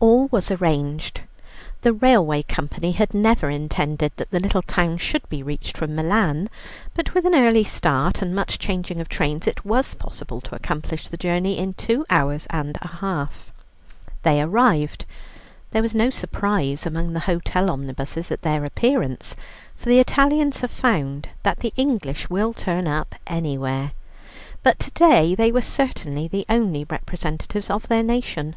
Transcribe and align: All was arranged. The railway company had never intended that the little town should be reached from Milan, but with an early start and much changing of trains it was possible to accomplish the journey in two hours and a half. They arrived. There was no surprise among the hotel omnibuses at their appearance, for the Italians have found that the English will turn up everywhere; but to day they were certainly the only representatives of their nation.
All 0.00 0.26
was 0.28 0.50
arranged. 0.50 1.20
The 1.82 1.92
railway 1.92 2.42
company 2.42 2.92
had 2.92 3.12
never 3.12 3.50
intended 3.50 4.10
that 4.16 4.30
the 4.30 4.40
little 4.40 4.62
town 4.62 4.96
should 4.96 5.28
be 5.28 5.42
reached 5.42 5.76
from 5.76 5.94
Milan, 5.94 6.48
but 6.94 7.12
with 7.12 7.26
an 7.26 7.34
early 7.34 7.64
start 7.64 8.22
and 8.22 8.34
much 8.34 8.58
changing 8.58 9.02
of 9.02 9.10
trains 9.10 9.46
it 9.46 9.62
was 9.62 9.92
possible 9.92 10.40
to 10.40 10.54
accomplish 10.54 11.08
the 11.08 11.18
journey 11.18 11.58
in 11.58 11.74
two 11.74 12.06
hours 12.08 12.46
and 12.48 12.78
a 12.80 12.88
half. 12.88 13.52
They 14.22 14.40
arrived. 14.40 15.04
There 15.72 15.82
was 15.82 15.94
no 15.94 16.08
surprise 16.08 16.86
among 16.86 17.12
the 17.12 17.20
hotel 17.28 17.68
omnibuses 17.68 18.30
at 18.32 18.40
their 18.40 18.64
appearance, 18.64 19.36
for 19.76 19.90
the 19.90 20.00
Italians 20.00 20.60
have 20.60 20.70
found 20.70 21.28
that 21.42 21.60
the 21.60 21.74
English 21.76 22.30
will 22.30 22.54
turn 22.54 22.88
up 22.88 23.14
everywhere; 23.26 23.92
but 24.62 24.78
to 24.78 24.90
day 24.92 25.34
they 25.34 25.52
were 25.52 25.60
certainly 25.60 26.26
the 26.28 26.46
only 26.48 26.84
representatives 26.84 27.68
of 27.68 27.88
their 27.88 28.02
nation. 28.02 28.56